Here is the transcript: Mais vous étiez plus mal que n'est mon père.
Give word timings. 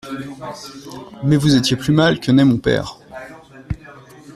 Mais 1.23 1.37
vous 1.37 1.55
étiez 1.55 1.77
plus 1.77 1.93
mal 1.93 2.19
que 2.19 2.31
n'est 2.31 2.43
mon 2.43 2.57
père. 2.57 2.97